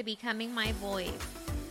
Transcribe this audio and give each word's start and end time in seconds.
to 0.00 0.04
Becoming 0.04 0.54
My 0.54 0.72
Voice, 0.72 1.12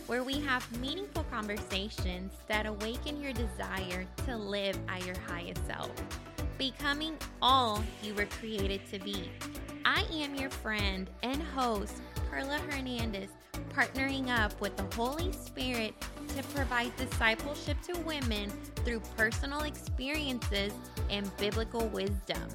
where 0.06 0.22
we 0.22 0.38
have 0.38 0.80
meaningful 0.80 1.24
conversations 1.32 2.32
that 2.46 2.64
awaken 2.64 3.20
your 3.20 3.32
desire 3.32 4.06
to 4.24 4.36
live 4.36 4.78
at 4.86 5.04
your 5.04 5.18
highest 5.26 5.66
self, 5.66 5.90
becoming 6.56 7.16
all 7.42 7.82
you 8.04 8.14
were 8.14 8.26
created 8.26 8.82
to 8.92 9.00
be. 9.00 9.28
I 9.84 10.04
am 10.12 10.36
your 10.36 10.48
friend 10.48 11.10
and 11.24 11.42
host, 11.42 12.02
Carla 12.30 12.58
Hernandez, 12.70 13.30
partnering 13.74 14.28
up 14.28 14.60
with 14.60 14.76
the 14.76 14.86
Holy 14.94 15.32
Spirit 15.32 15.92
to 16.36 16.44
provide 16.54 16.96
discipleship 16.96 17.78
to 17.82 17.98
women 18.02 18.48
through 18.84 19.00
personal 19.16 19.62
experiences 19.62 20.72
and 21.10 21.36
biblical 21.36 21.88
wisdom. 21.88 22.48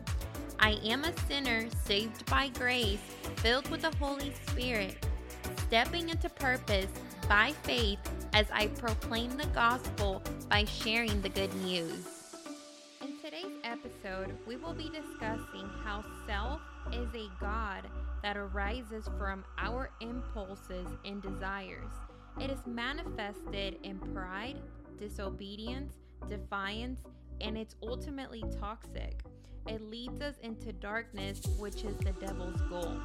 I 0.57 0.79
am 0.85 1.03
a 1.03 1.11
sinner 1.27 1.67
saved 1.83 2.25
by 2.27 2.47
grace, 2.47 3.01
filled 3.35 3.69
with 3.69 3.81
the 3.81 3.93
Holy 3.97 4.31
Spirit, 4.47 5.05
stepping 5.67 6.09
into 6.09 6.29
purpose 6.29 6.87
by 7.27 7.53
faith 7.63 7.99
as 8.33 8.45
I 8.51 8.67
proclaim 8.67 9.37
the 9.37 9.47
gospel 9.47 10.21
by 10.49 10.65
sharing 10.65 11.21
the 11.21 11.29
good 11.29 11.53
news. 11.63 12.05
In 13.01 13.17
today's 13.23 13.59
episode, 13.63 14.35
we 14.47 14.57
will 14.57 14.73
be 14.73 14.89
discussing 14.89 15.69
how 15.83 16.03
self 16.27 16.61
is 16.91 17.09
a 17.15 17.29
God 17.39 17.83
that 18.23 18.37
arises 18.37 19.07
from 19.17 19.43
our 19.57 19.89
impulses 20.01 20.87
and 21.03 21.21
desires. 21.21 21.91
It 22.39 22.49
is 22.49 22.59
manifested 22.65 23.77
in 23.83 23.99
pride, 23.99 24.57
disobedience, 24.99 25.93
defiance, 26.29 26.99
and 27.41 27.57
it's 27.57 27.75
ultimately 27.81 28.43
toxic. 28.59 29.21
It 29.67 29.81
leads 29.81 30.21
us 30.21 30.35
into 30.43 30.73
darkness, 30.73 31.41
which 31.57 31.83
is 31.83 31.97
the 31.97 32.11
devil's 32.19 32.61
goal. 32.69 32.99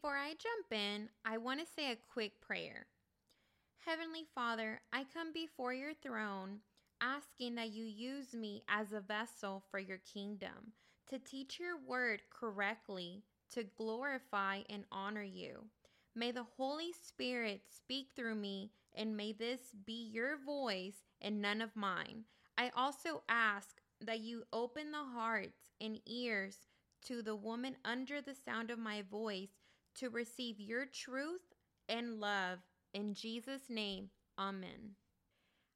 Before 0.00 0.16
I 0.16 0.34
jump 0.38 0.80
in, 0.80 1.08
I 1.24 1.38
want 1.38 1.58
to 1.58 1.66
say 1.66 1.90
a 1.90 1.96
quick 2.12 2.40
prayer. 2.40 2.86
Heavenly 3.84 4.26
Father, 4.32 4.80
I 4.92 5.04
come 5.12 5.32
before 5.32 5.74
your 5.74 5.92
throne 5.92 6.60
asking 7.00 7.56
that 7.56 7.72
you 7.72 7.84
use 7.84 8.32
me 8.32 8.62
as 8.68 8.92
a 8.92 9.00
vessel 9.00 9.64
for 9.72 9.80
your 9.80 9.98
kingdom 9.98 10.72
to 11.08 11.18
teach 11.18 11.58
your 11.58 11.76
word 11.84 12.22
correctly, 12.30 13.24
to 13.54 13.64
glorify 13.76 14.60
and 14.70 14.84
honor 14.92 15.24
you. 15.24 15.64
May 16.14 16.30
the 16.30 16.46
Holy 16.56 16.92
Spirit 16.92 17.62
speak 17.68 18.10
through 18.14 18.36
me, 18.36 18.70
and 18.94 19.16
may 19.16 19.32
this 19.32 19.72
be 19.84 20.08
your 20.12 20.36
voice 20.36 21.08
and 21.20 21.42
none 21.42 21.60
of 21.60 21.74
mine. 21.74 22.22
I 22.56 22.70
also 22.76 23.24
ask 23.28 23.80
that 24.00 24.20
you 24.20 24.44
open 24.52 24.92
the 24.92 25.18
hearts 25.18 25.72
and 25.80 25.98
ears 26.06 26.68
to 27.06 27.20
the 27.20 27.36
woman 27.36 27.74
under 27.84 28.20
the 28.20 28.36
sound 28.36 28.70
of 28.70 28.78
my 28.78 29.02
voice 29.02 29.57
to 29.98 30.10
receive 30.10 30.60
your 30.60 30.86
truth 30.86 31.40
and 31.88 32.20
love. 32.20 32.58
In 32.94 33.14
Jesus' 33.14 33.68
name, 33.68 34.10
Amen. 34.38 34.94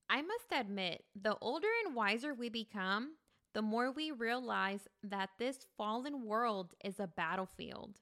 I 0.08 0.22
must 0.22 0.52
admit, 0.52 1.04
the 1.20 1.36
older 1.40 1.68
and 1.84 1.96
wiser 1.96 2.34
we 2.34 2.48
become, 2.48 3.12
the 3.54 3.62
more 3.62 3.90
we 3.90 4.10
realize 4.12 4.86
that 5.02 5.30
this 5.38 5.66
fallen 5.76 6.24
world 6.26 6.74
is 6.84 7.00
a 7.00 7.06
battlefield. 7.06 7.98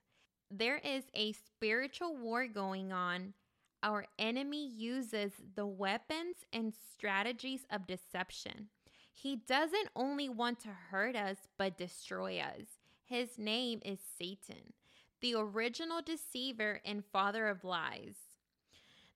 There 0.51 0.79
is 0.79 1.05
a 1.15 1.33
spiritual 1.33 2.17
war 2.17 2.47
going 2.47 2.93
on. 2.93 3.35
Our 3.83 4.07
enemy 4.19 4.69
uses 4.69 5.33
the 5.55 5.67
weapons 5.67 6.37
and 6.53 6.75
strategies 6.93 7.65
of 7.71 7.87
deception. 7.87 8.69
He 9.13 9.37
doesn't 9.37 9.89
only 9.97 10.29
want 10.29 10.61
to 10.61 10.69
hurt 10.91 11.17
us, 11.17 11.37
but 11.57 11.79
destroy 11.79 12.39
us. 12.39 12.67
His 13.05 13.39
name 13.39 13.81
is 13.85 13.99
Satan, 14.19 14.73
the 15.21 15.35
original 15.35 16.01
deceiver 16.03 16.81
and 16.85 17.05
father 17.13 17.49
of 17.49 17.65
lies. 17.65 18.15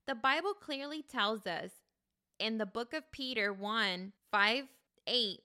The 0.07 0.15
Bible 0.15 0.55
clearly 0.55 1.03
tells 1.03 1.47
us 1.47 1.71
in 2.39 2.59
the 2.59 2.67
book 2.67 2.93
of 2.93 3.11
Peter 3.11 3.53
1 3.53 4.13
5 4.31 4.65
8 5.07 5.41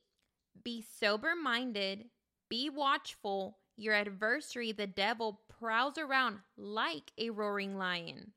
Be 0.64 0.81
sober 1.00 1.34
minded, 1.36 2.06
be 2.50 2.70
watchful. 2.70 3.58
Your 3.78 3.94
adversary, 3.94 4.74
the 4.74 4.88
devil, 4.88 5.40
prowls 5.47 5.97
around 5.97 6.40
like 6.58 7.14
a 7.18 7.30
roaring 7.30 7.78
lion, 7.78 8.34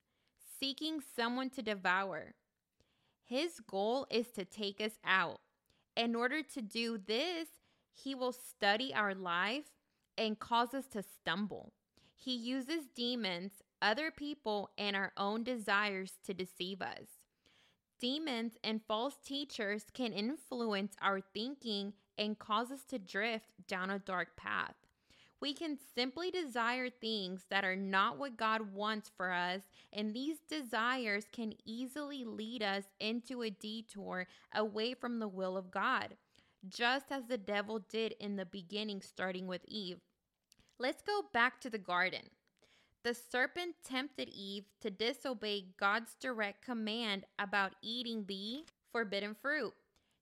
seeking 0.61 1.01
someone 1.17 1.51
to 1.51 1.63
devour. 1.63 2.35
His 3.25 3.59
goal 3.59 4.07
is 4.09 4.29
to 4.33 4.45
take 4.45 4.81
us 4.81 5.01
out. 5.05 5.41
In 5.97 6.15
order 6.15 6.43
to 6.55 6.63
do 6.63 6.97
this, 6.97 7.49
he 7.93 8.15
will 8.15 8.33
study 8.33 8.95
our 8.95 9.17
life 9.17 9.73
and 10.17 10.39
cause 10.39 10.75
us 10.75 10.87
to 10.93 11.03
stumble. 11.03 11.73
He 12.25 12.37
uses 12.37 12.85
demons, 12.95 13.51
other 13.81 14.13
people, 14.13 14.71
and 14.79 14.95
our 14.95 15.11
own 15.17 15.43
desires 15.43 16.13
to 16.25 16.33
deceive 16.33 16.81
us. 16.81 17.19
Demons 17.99 18.53
and 18.63 18.81
false 18.87 19.17
teachers 19.25 19.87
can 19.93 20.13
influence 20.13 20.95
our 21.03 21.21
thinking 21.21 21.95
and 22.17 22.39
cause 22.39 22.71
us 22.71 22.85
to 22.91 23.01
drift 23.01 23.47
down 23.67 23.91
a 23.91 23.99
dark 23.99 24.37
path. 24.37 24.77
We 25.41 25.53
can 25.53 25.77
simply 25.97 26.31
desire 26.31 26.91
things 26.91 27.47
that 27.51 27.65
are 27.65 27.75
not 27.75 28.21
what 28.21 28.37
God 28.37 28.73
wants 28.73 29.11
for 29.17 29.33
us, 29.33 29.63
and 29.93 30.15
these 30.15 30.39
desires 30.49 31.25
can 31.33 31.55
easily 31.65 32.25
lead 32.25 32.63
us 32.63 32.85
into 33.01 33.43
a 33.43 33.51
detour 33.51 34.29
away 34.55 34.95
from 34.95 35.19
the 35.19 35.27
will 35.27 35.57
of 35.57 35.73
God, 35.73 36.17
just 36.69 37.07
as 37.11 37.25
the 37.27 37.39
devil 37.39 37.81
did 37.81 38.15
in 38.21 38.37
the 38.37 38.47
beginning, 38.47 39.03
starting 39.03 39.49
with 39.49 39.63
Eve. 39.67 39.99
Let's 40.83 41.01
go 41.01 41.27
back 41.33 41.61
to 41.61 41.71
the 41.71 41.79
garden. 41.79 42.23
The 43.05 43.15
serpent 43.15 43.77
tempted 43.85 44.29
Eve 44.31 44.65
to 44.81 44.91
disobey 44.91 45.67
God's 45.79 46.17
direct 46.19 46.65
command 46.65 47.25
about 47.39 47.77
eating 47.83 48.25
the 48.27 48.65
forbidden 48.91 49.37
fruit. 49.41 49.75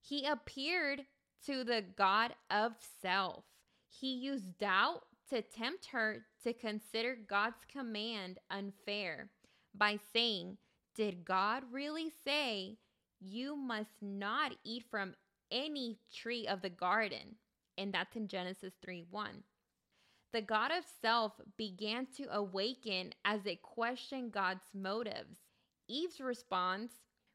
He 0.02 0.26
appeared 0.26 1.06
to 1.46 1.64
the 1.64 1.82
God 1.96 2.34
of 2.50 2.72
self. 3.00 3.44
He 3.88 4.12
used 4.12 4.58
doubt 4.58 5.04
to 5.30 5.40
tempt 5.40 5.86
her 5.92 6.26
to 6.42 6.52
consider 6.52 7.16
God's 7.26 7.64
command 7.66 8.38
unfair 8.50 9.30
by 9.74 9.98
saying, 10.12 10.58
Did 10.94 11.24
God 11.24 11.62
really 11.72 12.12
say 12.22 12.76
you 13.18 13.56
must 13.56 14.02
not 14.02 14.52
eat 14.62 14.84
from 14.90 15.14
any 15.50 16.00
tree 16.14 16.46
of 16.46 16.60
the 16.60 16.68
garden? 16.68 17.36
And 17.78 17.94
that's 17.94 18.14
in 18.14 18.28
Genesis 18.28 18.74
3 18.82 19.06
1. 19.10 19.42
The 20.32 20.42
God 20.42 20.70
of 20.70 20.84
self 21.02 21.32
began 21.56 22.06
to 22.16 22.32
awaken 22.32 23.12
as 23.24 23.46
it 23.46 23.62
questioned 23.62 24.30
God's 24.30 24.72
motives. 24.72 25.38
Eve's 25.88 26.20
response 26.20 26.92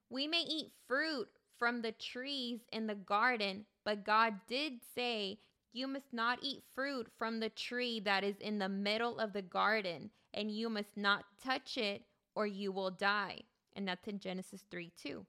We 0.10 0.28
may 0.28 0.44
eat 0.44 0.72
fruit 0.88 1.28
from 1.60 1.82
the 1.82 1.92
trees 1.92 2.62
in 2.72 2.88
the 2.88 2.96
garden, 2.96 3.66
but 3.84 4.06
God 4.06 4.36
did 4.48 4.80
say 4.94 5.40
you 5.74 5.88
must 5.88 6.14
not 6.14 6.40
eat 6.42 6.64
fruit 6.74 7.08
from 7.18 7.42
the 7.42 7.50
tree 7.50 8.00
that 8.00 8.24
is 8.24 8.38
in 8.38 8.60
the 8.60 8.70
middle 8.70 9.20
of 9.20 9.34
the 9.34 9.42
garden, 9.42 10.10
and 10.34 10.50
you 10.50 10.70
must 10.70 10.96
not 10.96 11.26
touch 11.44 11.78
it, 11.78 12.04
or 12.34 12.48
you 12.48 12.72
will 12.72 12.92
die. 12.92 13.42
And 13.76 13.86
that's 13.86 14.08
in 14.08 14.20
Genesis 14.20 14.64
3 14.72 14.94
2. 15.04 15.26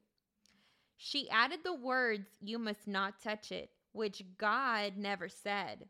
She 0.95 1.29
added 1.29 1.59
the 1.65 1.73
words, 1.73 2.29
You 2.39 2.59
must 2.59 2.87
not 2.87 3.21
touch 3.21 3.51
it, 3.51 3.71
which 3.91 4.23
God 4.37 4.95
never 4.95 5.27
said. 5.27 5.89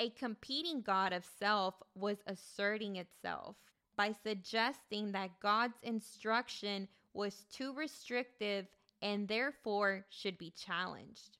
A 0.00 0.08
competing 0.08 0.80
God 0.80 1.12
of 1.12 1.26
self 1.38 1.74
was 1.94 2.22
asserting 2.26 2.96
itself 2.96 3.56
by 3.96 4.12
suggesting 4.12 5.12
that 5.12 5.38
God's 5.40 5.76
instruction 5.82 6.88
was 7.12 7.44
too 7.52 7.74
restrictive 7.74 8.66
and 9.02 9.28
therefore 9.28 10.06
should 10.08 10.38
be 10.38 10.52
challenged. 10.52 11.36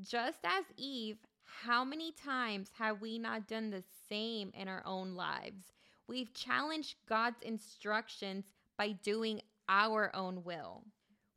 Just 0.00 0.38
as 0.44 0.64
Eve 0.78 1.18
how 1.44 1.84
many 1.84 2.10
times 2.12 2.70
have 2.78 3.00
we 3.00 3.18
not 3.18 3.46
done 3.46 3.70
the 3.70 3.84
same 4.08 4.50
in 4.54 4.66
our 4.66 4.82
own 4.86 5.14
lives? 5.14 5.72
We've 6.08 6.32
challenged 6.32 6.96
God's 7.06 7.42
instructions 7.42 8.46
by 8.76 8.92
doing 8.92 9.42
our 9.68 10.14
own 10.16 10.42
will. 10.42 10.84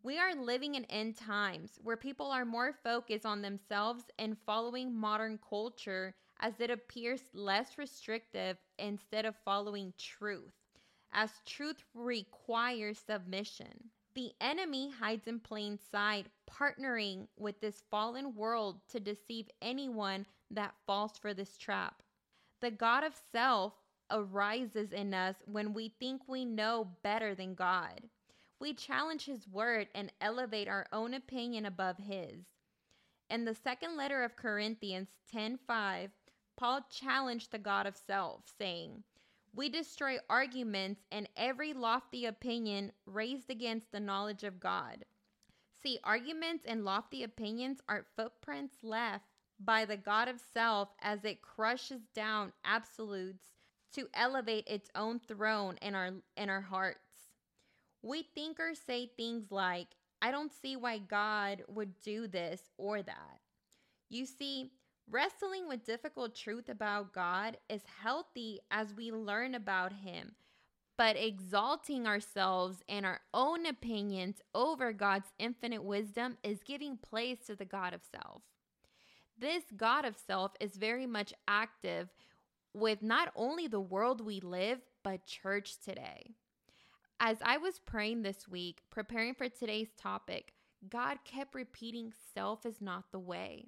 We 0.01 0.17
are 0.17 0.33
living 0.33 0.75
in 0.75 0.85
end 0.85 1.17
times 1.17 1.77
where 1.83 1.97
people 1.97 2.31
are 2.31 2.45
more 2.45 2.73
focused 2.83 3.25
on 3.25 3.41
themselves 3.41 4.05
and 4.17 4.37
following 4.45 4.95
modern 4.95 5.39
culture 5.49 6.15
as 6.39 6.59
it 6.59 6.69
appears 6.69 7.21
less 7.33 7.77
restrictive 7.77 8.57
instead 8.77 9.25
of 9.25 9.35
following 9.43 9.93
truth, 9.97 10.53
as 11.11 11.31
truth 11.45 11.83
requires 11.93 12.99
submission. 12.99 13.89
The 14.13 14.31
enemy 14.41 14.89
hides 14.89 15.27
in 15.27 15.39
plain 15.39 15.77
sight, 15.91 16.27
partnering 16.49 17.27
with 17.37 17.59
this 17.61 17.83
fallen 17.91 18.33
world 18.35 18.81
to 18.89 18.99
deceive 18.99 19.47
anyone 19.61 20.25
that 20.51 20.73
falls 20.85 21.17
for 21.17 21.33
this 21.33 21.57
trap. 21.57 22.01
The 22.61 22.71
God 22.71 23.03
of 23.03 23.13
self 23.31 23.73
arises 24.09 24.91
in 24.91 25.13
us 25.13 25.35
when 25.45 25.73
we 25.73 25.89
think 25.99 26.21
we 26.27 26.45
know 26.45 26.87
better 27.03 27.35
than 27.35 27.53
God. 27.53 28.01
We 28.59 28.73
challenge 28.73 29.25
His 29.25 29.47
word 29.47 29.87
and 29.93 30.11
elevate 30.19 30.67
our 30.67 30.87
own 30.91 31.13
opinion 31.13 31.65
above 31.65 31.97
His. 31.97 32.45
In 33.29 33.45
the 33.45 33.53
second 33.53 33.97
letter 33.97 34.23
of 34.23 34.35
Corinthians 34.35 35.09
10:5, 35.31 36.09
Paul 36.57 36.81
challenged 36.89 37.51
the 37.51 37.59
God 37.59 37.85
of 37.85 37.95
self, 37.95 38.43
saying, 38.57 39.03
"We 39.53 39.69
destroy 39.69 40.17
arguments 40.29 41.05
and 41.11 41.29
every 41.37 41.73
lofty 41.73 42.25
opinion 42.25 42.91
raised 43.05 43.49
against 43.49 43.91
the 43.91 43.99
knowledge 43.99 44.43
of 44.43 44.59
God." 44.59 45.05
See, 45.71 45.99
arguments 46.03 46.65
and 46.65 46.83
lofty 46.83 47.23
opinions 47.23 47.79
are 47.87 48.03
footprints 48.15 48.83
left 48.83 49.29
by 49.59 49.85
the 49.85 49.97
God 49.97 50.27
of 50.27 50.41
self 50.41 50.89
as 50.99 51.23
it 51.23 51.41
crushes 51.41 52.07
down 52.07 52.51
absolutes 52.63 53.53
to 53.93 54.09
elevate 54.13 54.67
its 54.67 54.89
own 54.95 55.19
throne 55.19 55.77
in 55.77 55.95
our 55.95 56.21
in 56.35 56.49
our 56.49 56.61
hearts. 56.61 57.29
We 58.01 58.23
think 58.23 58.59
or 58.59 58.73
say 58.75 59.07
things 59.07 59.51
like, 59.51 59.95
I 60.21 60.31
don't 60.31 60.51
see 60.51 60.75
why 60.75 60.97
God 60.97 61.63
would 61.67 61.99
do 62.01 62.27
this 62.27 62.71
or 62.77 63.01
that. 63.03 63.41
You 64.09 64.25
see, 64.25 64.71
wrestling 65.09 65.67
with 65.67 65.85
difficult 65.85 66.35
truth 66.35 66.69
about 66.69 67.13
God 67.13 67.57
is 67.69 67.81
healthy 68.01 68.59
as 68.71 68.93
we 68.93 69.11
learn 69.11 69.55
about 69.55 69.93
him. 69.93 70.33
But 70.97 71.15
exalting 71.15 72.07
ourselves 72.07 72.83
and 72.89 73.05
our 73.05 73.21
own 73.33 73.65
opinions 73.65 74.41
over 74.55 74.91
God's 74.91 75.31
infinite 75.37 75.83
wisdom 75.83 76.37
is 76.43 76.63
giving 76.63 76.97
place 76.97 77.37
to 77.45 77.55
the 77.55 77.65
God 77.65 77.93
of 77.93 78.01
self. 78.11 78.41
This 79.39 79.63
God 79.75 80.05
of 80.05 80.17
self 80.17 80.53
is 80.59 80.77
very 80.77 81.05
much 81.05 81.33
active 81.47 82.09
with 82.73 83.03
not 83.03 83.31
only 83.35 83.67
the 83.67 83.79
world 83.79 84.21
we 84.21 84.39
live, 84.39 84.79
but 85.03 85.25
church 85.25 85.79
today. 85.79 86.31
As 87.19 87.37
I 87.43 87.57
was 87.57 87.79
praying 87.79 88.23
this 88.23 88.47
week, 88.47 88.81
preparing 88.89 89.35
for 89.35 89.49
today's 89.49 89.89
topic, 89.97 90.53
God 90.89 91.17
kept 91.23 91.55
repeating, 91.55 92.13
Self 92.33 92.65
is 92.65 92.81
not 92.81 93.05
the 93.11 93.19
way. 93.19 93.65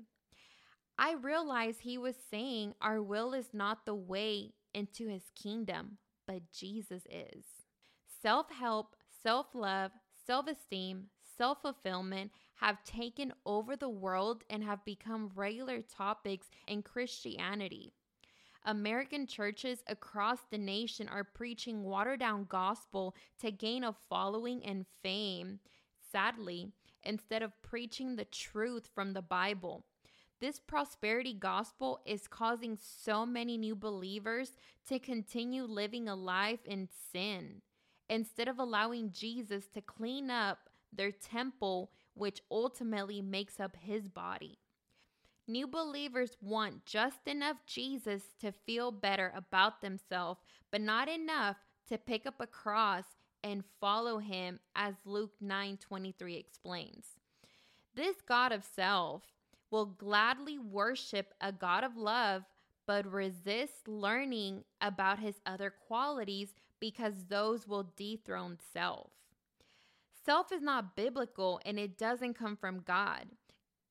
I 1.02 1.14
realized 1.14 1.80
He 1.80 1.98
was 1.98 2.16
saying 2.30 2.74
our 2.82 3.02
will 3.02 3.34
is 3.34 3.54
not 3.54 3.86
the 3.86 3.96
way 3.96 4.52
into 4.74 5.08
His 5.08 5.32
kingdom, 5.34 5.98
but 6.28 6.52
Jesus 6.52 7.04
is. 7.10 7.46
Self 8.22 8.52
help, 8.52 8.98
self 9.24 9.48
love, 9.54 9.92
self 10.28 10.48
esteem, 10.48 11.06
self 11.38 11.62
fulfillment 11.62 12.32
have 12.56 12.84
taken 12.84 13.32
over 13.46 13.78
the 13.78 13.88
world 13.88 14.44
and 14.50 14.62
have 14.62 14.84
become 14.84 15.32
regular 15.36 15.82
topics 15.82 16.48
in 16.68 16.84
Christianity. 16.84 17.94
American 18.66 19.26
churches 19.26 19.82
across 19.88 20.40
the 20.52 20.58
nation 20.58 21.08
are 21.08 21.24
preaching 21.24 21.84
watered 21.84 22.20
down 22.20 22.46
gospel 22.50 23.16
to 23.40 23.52
gain 23.52 23.86
a 23.86 23.96
following 24.10 24.62
and 24.66 24.86
fame, 25.02 25.62
sadly, 26.12 26.74
instead 27.04 27.42
of 27.42 27.54
preaching 27.62 28.18
the 28.18 28.26
truth 28.26 28.90
from 28.94 29.14
the 29.14 29.22
Bible. 29.22 29.86
This 30.40 30.60
prosperity 30.60 31.34
gospel 31.34 32.00
is 32.06 32.28
causing 32.28 32.78
so 32.78 33.26
many 33.26 33.58
new 33.58 33.76
believers 33.76 34.54
to 34.88 34.98
continue 34.98 35.64
living 35.64 36.08
a 36.08 36.16
life 36.16 36.66
in 36.66 36.88
sin 37.12 37.62
instead 38.10 38.48
of 38.48 38.58
allowing 38.58 39.12
Jesus 39.12 39.68
to 39.74 39.82
clean 39.82 40.32
up 40.32 40.70
their 40.94 41.12
temple, 41.12 41.92
which 42.14 42.42
ultimately 42.50 43.22
makes 43.22 43.60
up 43.60 43.76
his 43.76 44.08
body. 44.08 44.58
New 45.48 45.68
believers 45.68 46.38
want 46.42 46.86
just 46.86 47.28
enough 47.28 47.58
Jesus 47.66 48.24
to 48.40 48.52
feel 48.52 48.92
better 48.92 49.34
about 49.36 49.82
themselves, 49.82 50.40
but 50.72 50.80
not 50.80 51.10
enough 51.10 51.58
to 51.90 51.98
pick 51.98 52.26
up 52.26 52.36
a 52.40 52.48
cross 52.48 53.04
and 53.44 53.64
follow 53.82 54.20
him 54.20 54.60
as 54.76 54.96
Luke 55.06 55.34
9:23 55.42 56.36
explains. 56.38 57.18
This 57.96 58.22
God 58.22 58.52
of 58.52 58.64
self 58.64 59.24
will 59.72 59.86
gladly 59.86 60.58
worship 60.58 61.34
a 61.42 61.52
God 61.52 61.84
of 61.84 61.98
love 61.98 62.44
but 62.86 63.12
resist 63.12 63.88
learning 63.88 64.64
about 64.82 65.20
his 65.20 65.36
other 65.46 65.70
qualities 65.70 66.56
because 66.80 67.26
those 67.28 67.68
will 67.68 67.92
dethrone 67.96 68.58
self. 68.74 69.12
Self 70.26 70.52
is 70.52 70.62
not 70.62 70.96
biblical 70.96 71.62
and 71.66 71.78
it 71.78 71.98
doesn't 71.98 72.34
come 72.34 72.56
from 72.56 72.82
God. 72.82 73.28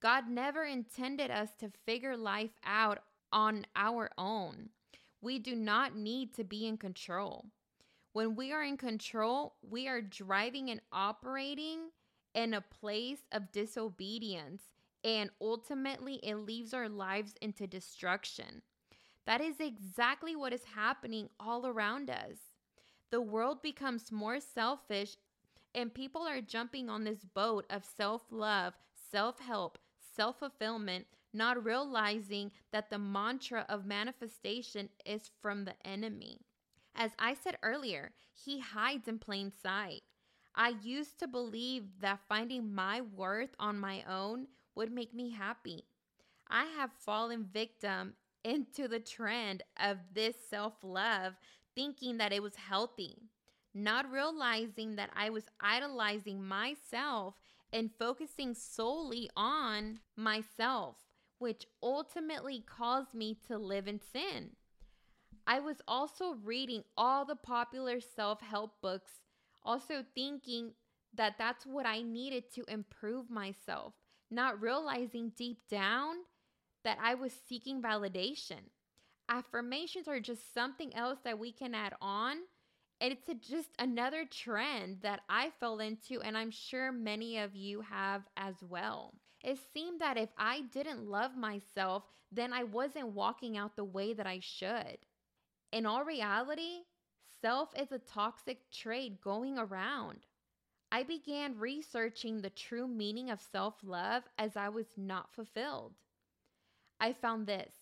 God 0.01 0.29
never 0.29 0.65
intended 0.65 1.31
us 1.31 1.51
to 1.61 1.71
figure 1.87 2.17
life 2.17 2.51
out 2.65 2.99
on 3.33 3.67
our 3.77 4.11
own. 4.19 4.71
We 5.21 5.39
do 5.39 5.55
not 5.55 5.97
need 5.97 6.35
to 6.35 6.45
be 6.45 6.67
in 6.67 6.77
control. 6.77 7.47
When 8.13 8.35
we 8.35 8.53
are 8.53 8.63
in 8.63 8.77
control, 8.77 9.55
we 9.63 9.89
are 9.89 10.01
driving 10.01 10.71
and 10.71 10.81
operating 10.93 11.91
in 12.35 12.55
a 12.55 12.61
place 12.61 13.21
of 13.33 13.53
disobedience, 13.53 14.63
and 15.05 15.31
ultimately 15.41 16.15
it 16.23 16.37
leaves 16.37 16.75
our 16.75 16.89
lives 16.89 17.35
into 17.41 17.67
destruction. 17.67 18.62
That 19.27 19.41
is 19.41 19.61
exactly 19.61 20.35
what 20.35 20.53
is 20.53 20.65
happening 20.65 21.29
all 21.39 21.67
around 21.67 22.11
us. 22.11 22.39
The 23.11 23.21
world 23.21 23.62
becomes 23.62 24.12
more 24.12 24.41
selfish, 24.41 25.17
and 25.75 25.93
people 25.93 26.23
are 26.23 26.41
jumping 26.41 26.89
on 26.89 27.05
this 27.05 27.25
boat 27.25 27.67
of 27.71 27.85
self 27.85 28.23
love, 28.31 28.75
self 29.11 29.39
help, 29.39 29.79
self 30.17 30.39
fulfillment, 30.39 31.06
not 31.33 31.65
realizing 31.65 32.51
that 32.73 32.91
the 32.91 32.99
mantra 32.99 33.65
of 33.69 33.87
manifestation 33.87 34.89
is 35.05 35.31
from 35.41 35.65
the 35.65 35.75
enemy. 35.87 36.41
As 36.94 37.12
I 37.19 37.35
said 37.35 37.59
earlier, 37.62 38.12
he 38.33 38.61
hides 38.61 39.09
in 39.09 39.19
plain 39.19 39.53
sight. 39.62 40.01
I 40.55 40.75
used 40.83 41.19
to 41.21 41.29
believe 41.29 41.85
that 42.01 42.21
finding 42.29 42.75
my 42.75 43.01
worth 43.01 43.55
on 43.59 43.79
my 43.79 44.03
own 44.09 44.49
would 44.79 44.93
make 44.93 45.13
me 45.13 45.31
happy. 45.31 45.85
I 46.49 46.65
have 46.79 46.91
fallen 47.05 47.45
victim 47.53 48.15
into 48.45 48.87
the 48.87 49.01
trend 49.01 49.65
of 49.79 49.99
this 50.15 50.37
self 50.49 50.75
love, 50.83 51.35
thinking 51.75 52.19
that 52.19 52.33
it 52.33 52.43
was 52.43 52.55
healthy, 52.55 53.19
not 53.75 54.11
realizing 54.11 54.97
that 54.97 55.11
I 55.15 55.31
was 55.31 55.45
idolizing 55.61 56.43
myself 56.43 57.35
and 57.73 57.91
focusing 57.99 58.55
solely 58.55 59.29
on 59.37 59.99
myself, 60.17 60.97
which 61.39 61.67
ultimately 61.83 62.65
caused 62.65 63.13
me 63.13 63.37
to 63.49 63.59
live 63.59 63.89
in 63.89 64.01
sin. 64.01 64.51
I 65.45 65.59
was 65.59 65.83
also 65.89 66.37
reading 66.45 66.85
all 66.97 67.25
the 67.25 67.37
popular 67.37 67.99
self 68.01 68.41
help 68.41 68.81
books, 68.81 69.11
also 69.65 70.05
thinking 70.15 70.70
that 71.15 71.35
that's 71.37 71.67
what 71.67 71.85
I 71.85 72.03
needed 72.03 72.44
to 72.55 72.65
improve 72.69 73.29
myself, 73.29 73.94
not 74.31 74.61
realizing 74.61 75.32
deep 75.37 75.58
down 75.69 76.17
that 76.85 76.99
I 77.03 77.15
was 77.15 77.32
seeking 77.49 77.82
validation. 77.82 78.61
Affirmations 79.29 80.08
are 80.08 80.20
just 80.20 80.55
something 80.55 80.94
else 80.94 81.19
that 81.25 81.39
we 81.39 81.53
can 81.53 81.75
add 81.75 81.94
on 82.01 82.39
it's 83.01 83.29
a, 83.29 83.35
just 83.35 83.70
another 83.79 84.25
trend 84.25 84.99
that 85.03 85.20
I 85.29 85.51
fell 85.61 85.79
into, 85.79 86.20
and 86.20 86.37
I'm 86.37 86.51
sure 86.51 86.91
many 86.91 87.39
of 87.39 87.55
you 87.55 87.81
have 87.82 88.23
as 88.37 88.56
well. 88.69 89.15
It 89.44 89.58
seemed 89.73 90.01
that 90.01 90.17
if 90.17 90.31
I 90.37 90.63
didn't 90.73 91.08
love 91.08 91.37
myself, 91.37 92.03
then 92.32 92.53
I 92.53 92.65
wasn't 92.65 93.15
walking 93.15 93.56
out 93.56 93.77
the 93.77 93.85
way 93.85 94.15
that 94.15 94.27
I 94.27 94.41
should. 94.41 94.99
In 95.73 95.87
all 95.87 96.05
reality, 96.05 96.82
self 97.41 97.70
is 97.79 97.93
a 97.93 98.01
toxic 98.01 98.69
trait 98.73 99.20
going 99.20 99.58
around. 99.58 100.27
I 100.91 101.03
began 101.03 101.59
researching 101.59 102.41
the 102.41 102.51
true 102.51 102.89
meaning 102.89 103.31
of 103.31 103.41
self 103.41 103.75
love 103.83 104.25
as 104.39 104.57
I 104.57 104.69
was 104.71 104.87
not 104.97 105.33
fulfilled. 105.35 105.95
I 107.01 107.13
found 107.13 107.47
this 107.47 107.73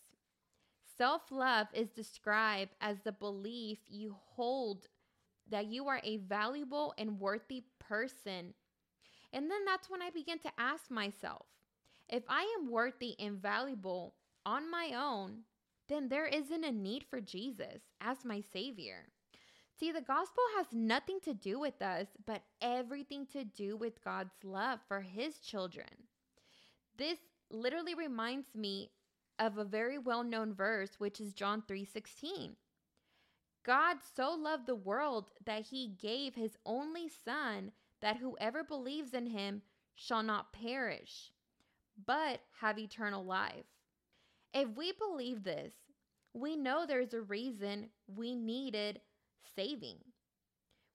self 0.96 1.30
love 1.30 1.68
is 1.72 1.90
described 1.90 2.74
as 2.80 2.98
the 3.00 3.12
belief 3.12 3.78
you 3.88 4.16
hold 4.34 4.88
that 5.48 5.66
you 5.66 5.86
are 5.86 6.00
a 6.02 6.16
valuable 6.16 6.94
and 6.98 7.20
worthy 7.20 7.64
person. 7.78 8.54
And 9.32 9.50
then 9.50 9.64
that's 9.64 9.88
when 9.88 10.02
I 10.02 10.10
began 10.10 10.38
to 10.40 10.52
ask 10.58 10.90
myself 10.90 11.46
if 12.08 12.24
I 12.28 12.42
am 12.58 12.70
worthy 12.70 13.14
and 13.18 13.40
valuable 13.40 14.14
on 14.44 14.70
my 14.70 14.92
own, 14.96 15.42
then 15.88 16.08
there 16.08 16.26
isn't 16.26 16.64
a 16.64 16.72
need 16.72 17.04
for 17.08 17.20
Jesus 17.20 17.82
as 18.00 18.24
my 18.24 18.42
Savior. 18.52 19.08
See, 19.78 19.92
the 19.92 20.00
gospel 20.00 20.42
has 20.56 20.66
nothing 20.72 21.20
to 21.24 21.34
do 21.34 21.58
with 21.58 21.82
us, 21.82 22.06
but 22.24 22.42
everything 22.62 23.26
to 23.32 23.44
do 23.44 23.76
with 23.76 24.02
God's 24.02 24.34
love 24.42 24.80
for 24.88 25.00
His 25.02 25.38
children. 25.38 25.88
This 26.96 27.18
literally 27.50 27.94
reminds 27.94 28.54
me 28.54 28.90
of 29.38 29.58
a 29.58 29.64
very 29.64 29.98
well 29.98 30.24
known 30.24 30.54
verse, 30.54 30.98
which 30.98 31.20
is 31.20 31.34
John 31.34 31.62
3:16. 31.62 32.56
God 33.64 33.98
so 34.14 34.34
loved 34.34 34.66
the 34.66 34.76
world 34.76 35.30
that 35.44 35.66
he 35.66 35.88
gave 35.88 36.36
his 36.36 36.56
only 36.64 37.08
Son, 37.08 37.72
that 38.00 38.18
whoever 38.18 38.62
believes 38.62 39.12
in 39.12 39.26
him 39.26 39.62
shall 39.96 40.22
not 40.22 40.52
perish, 40.52 41.32
but 42.06 42.40
have 42.60 42.78
eternal 42.78 43.24
life. 43.24 43.66
If 44.54 44.68
we 44.76 44.92
believe 44.92 45.42
this, 45.42 45.74
we 46.32 46.54
know 46.54 46.86
there's 46.86 47.12
a 47.12 47.20
reason 47.20 47.90
we 48.06 48.34
needed 48.36 49.00
saving. 49.56 49.98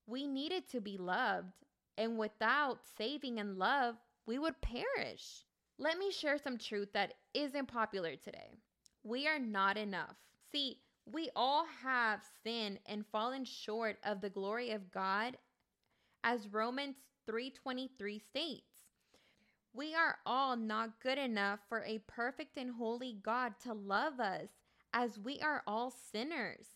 We 0.08 0.28
needed 0.28 0.70
to 0.70 0.80
be 0.80 0.98
loved, 0.98 1.54
and 1.98 2.18
without 2.18 2.80
saving 2.98 3.40
and 3.40 3.58
love, 3.58 3.96
we 4.26 4.40
would 4.40 4.62
perish. 4.62 5.44
Let 5.78 5.98
me 5.98 6.12
share 6.12 6.38
some 6.38 6.58
truth 6.58 6.94
that 6.94 7.16
isn't 7.34 7.68
popular 7.68 8.16
today. 8.16 8.56
We 9.04 9.28
are 9.28 9.40
not 9.40 9.78
enough. 9.78 10.16
See, 10.52 10.78
we 11.06 11.30
all 11.36 11.66
have 11.82 12.22
sinned 12.44 12.80
and 12.86 13.06
fallen 13.08 13.46
short 13.46 13.98
of 14.04 14.22
the 14.22 14.30
glory 14.30 14.72
of 14.72 14.92
God 14.92 15.38
as 16.24 16.48
Romans 16.48 16.98
3:23 17.28 18.20
states. 18.20 18.84
We 19.74 19.96
are 19.96 20.20
all 20.26 20.56
not 20.56 21.00
good 21.00 21.18
enough 21.18 21.62
for 21.68 21.84
a 21.84 22.00
perfect 22.00 22.58
and 22.58 22.72
holy 22.72 23.14
God 23.14 23.58
to 23.62 23.74
love 23.74 24.20
us 24.20 24.50
as 24.94 25.18
we 25.18 25.40
are 25.40 25.64
all 25.66 25.90
sinners. 25.90 26.68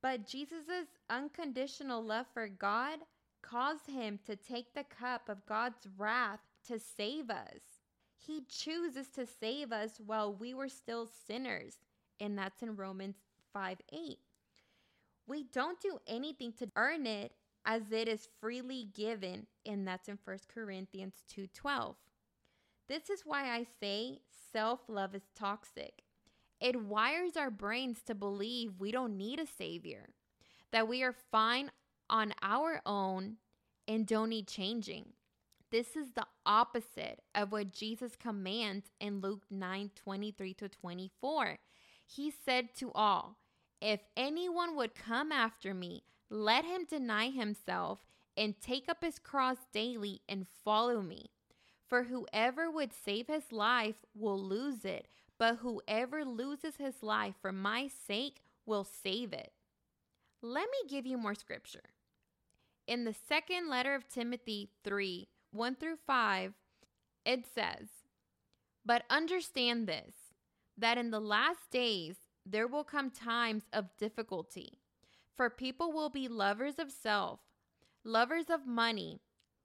But 0.00 0.26
Jesus' 0.26 0.86
unconditional 1.10 2.02
love 2.04 2.26
for 2.32 2.48
God 2.48 3.00
caused 3.42 3.86
him 3.86 4.18
to 4.26 4.36
take 4.36 4.74
the 4.74 4.84
cup 4.84 5.28
of 5.28 5.46
God's 5.46 5.86
wrath 5.96 6.40
to 6.66 6.78
save 6.78 7.30
us. 7.30 7.60
He 8.16 8.44
chooses 8.48 9.08
to 9.10 9.26
save 9.26 9.72
us 9.72 10.00
while 10.04 10.32
we 10.32 10.54
were 10.54 10.68
still 10.68 11.08
sinners, 11.26 11.78
and 12.20 12.38
that's 12.38 12.62
in 12.62 12.76
Romans 12.76 13.16
5 13.52 13.78
8. 13.92 14.18
We 15.26 15.44
don't 15.44 15.80
do 15.80 15.98
anything 16.06 16.52
to 16.54 16.70
earn 16.76 17.06
it 17.06 17.32
as 17.64 17.92
it 17.92 18.08
is 18.08 18.28
freely 18.40 18.88
given, 18.94 19.46
and 19.66 19.86
that's 19.86 20.08
in 20.08 20.18
1 20.24 20.38
Corinthians 20.52 21.22
2 21.28 21.46
12. 21.48 21.96
This 22.88 23.10
is 23.10 23.22
why 23.24 23.50
I 23.50 23.66
say 23.80 24.20
self 24.52 24.80
love 24.88 25.14
is 25.14 25.28
toxic. 25.36 26.04
It 26.60 26.82
wires 26.82 27.36
our 27.36 27.50
brains 27.50 28.02
to 28.06 28.14
believe 28.14 28.78
we 28.78 28.90
don't 28.90 29.16
need 29.16 29.38
a 29.38 29.46
savior, 29.46 30.06
that 30.72 30.88
we 30.88 31.02
are 31.02 31.14
fine 31.30 31.70
on 32.10 32.34
our 32.42 32.80
own 32.84 33.36
and 33.86 34.06
don't 34.06 34.30
need 34.30 34.48
changing. 34.48 35.12
This 35.70 35.96
is 35.96 36.12
the 36.12 36.26
opposite 36.46 37.20
of 37.34 37.52
what 37.52 37.72
Jesus 37.72 38.16
commands 38.16 38.86
in 39.00 39.20
Luke 39.20 39.44
9 39.50 39.90
23 39.94 40.54
to 40.54 40.68
24. 40.68 41.58
He 42.06 42.32
said 42.44 42.74
to 42.76 42.90
all, 42.92 43.36
If 43.80 44.00
anyone 44.16 44.74
would 44.76 44.94
come 44.94 45.30
after 45.30 45.74
me, 45.74 46.04
let 46.30 46.64
him 46.64 46.86
deny 46.88 47.30
himself 47.30 48.06
and 48.36 48.60
take 48.60 48.88
up 48.88 49.04
his 49.04 49.18
cross 49.18 49.58
daily 49.72 50.22
and 50.28 50.46
follow 50.64 51.02
me. 51.02 51.30
For 51.86 52.04
whoever 52.04 52.70
would 52.70 52.92
save 52.92 53.28
his 53.28 53.52
life 53.52 54.04
will 54.14 54.42
lose 54.42 54.84
it, 54.84 55.06
but 55.38 55.56
whoever 55.56 56.24
loses 56.24 56.76
his 56.76 57.02
life 57.02 57.34
for 57.40 57.52
my 57.52 57.88
sake 58.06 58.42
will 58.66 58.84
save 58.84 59.32
it. 59.32 59.52
Let 60.42 60.68
me 60.70 60.88
give 60.88 61.06
you 61.06 61.16
more 61.16 61.34
scripture. 61.34 61.90
In 62.86 63.04
the 63.04 63.14
second 63.28 63.68
letter 63.68 63.94
of 63.94 64.08
Timothy 64.08 64.70
3 64.84 65.28
1 65.50 65.76
through 65.76 65.96
5, 66.06 66.52
it 67.24 67.44
says, 67.46 67.88
But 68.84 69.04
understand 69.08 69.86
this, 69.86 70.14
that 70.76 70.98
in 70.98 71.10
the 71.10 71.20
last 71.20 71.70
days 71.70 72.16
there 72.44 72.66
will 72.66 72.84
come 72.84 73.10
times 73.10 73.64
of 73.72 73.96
difficulty, 73.98 74.78
for 75.36 75.50
people 75.50 75.92
will 75.92 76.10
be 76.10 76.28
lovers 76.28 76.78
of 76.78 76.90
self, 76.90 77.40
lovers 78.04 78.46
of 78.50 78.66
money, 78.66 79.20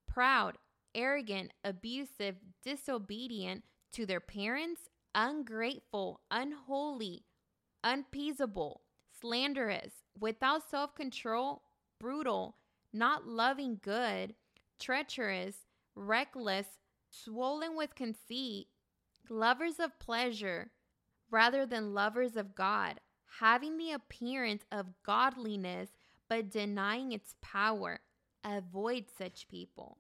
proud, 0.08 0.58
arrogant, 0.96 1.52
abusive, 1.64 2.36
disobedient 2.64 3.64
to 3.94 4.06
their 4.06 4.20
parents, 4.20 4.90
ungrateful, 5.16 6.22
unholy, 6.32 7.26
unappeasable, 7.84 8.82
slanderous, 9.20 9.94
without 10.20 10.70
self 10.70 10.96
control, 10.96 11.64
brutal, 12.00 12.58
not 12.92 13.28
loving 13.28 13.80
good, 13.82 14.36
treacherous, 14.80 15.56
reckless, 15.96 16.68
swollen 17.10 17.76
with 17.76 17.96
conceit, 17.96 18.68
lovers 19.30 19.80
of 19.80 19.98
pleasure 20.00 20.72
rather 21.32 21.66
than 21.66 21.94
lovers 21.94 22.36
of 22.36 22.54
God, 22.56 23.00
having 23.40 23.78
the 23.78 23.92
appearance 23.92 24.64
of 24.72 24.94
godliness 25.04 25.90
but 26.30 26.50
denying 26.52 27.12
its 27.12 27.36
power. 27.42 28.00
Avoid 28.44 29.06
such 29.18 29.48
people. 29.48 30.00